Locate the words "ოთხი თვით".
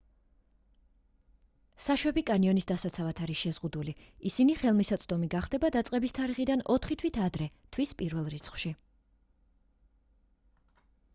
6.77-7.21